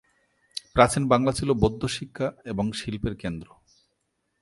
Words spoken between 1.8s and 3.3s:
শিক্ষা এবং শিল্পের